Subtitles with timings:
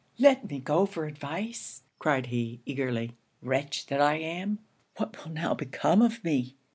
[0.17, 3.11] 'Let me go for advice,' cried he, eagerly.
[3.39, 4.57] 'Wretch that I am,
[4.97, 6.55] what will now become of me!'